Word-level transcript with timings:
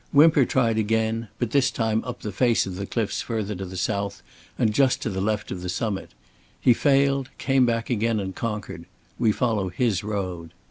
Whymper 0.11 0.45
tried 0.45 0.79
again, 0.79 1.27
but 1.37 1.51
this 1.51 1.69
time 1.69 2.03
up 2.05 2.21
the 2.23 2.31
face 2.31 2.65
of 2.65 2.75
the 2.75 2.87
cliffs 2.87 3.21
further 3.21 3.53
on 3.53 3.59
to 3.59 3.65
the 3.65 3.77
south 3.77 4.23
and 4.57 4.73
just 4.73 4.99
to 5.03 5.11
the 5.11 5.21
left 5.21 5.51
of 5.51 5.61
the 5.61 5.69
summit. 5.69 6.09
He 6.59 6.73
failed, 6.73 7.29
came 7.37 7.67
back 7.67 7.91
again 7.91 8.19
and 8.19 8.35
conquered. 8.35 8.85
We 9.19 9.31
follow 9.31 9.69
his 9.69 10.03
road." 10.03 10.53